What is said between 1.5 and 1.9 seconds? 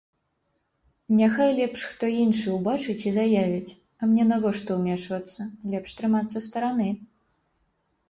лепш